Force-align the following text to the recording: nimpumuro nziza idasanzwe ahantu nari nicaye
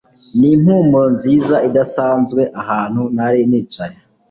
nimpumuro 0.39 1.07
nziza 1.15 1.55
idasanzwe 1.67 2.41
ahantu 2.61 3.01
nari 3.15 3.39
nicaye 3.49 3.97